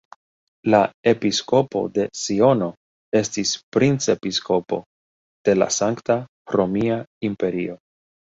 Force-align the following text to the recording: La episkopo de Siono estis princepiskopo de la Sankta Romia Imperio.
La 0.73 0.77
episkopo 1.09 1.83
de 1.97 2.05
Siono 2.21 2.69
estis 3.19 3.51
princepiskopo 3.77 4.81
de 5.51 5.57
la 5.61 5.69
Sankta 5.77 6.17
Romia 6.57 6.99
Imperio. 7.33 7.79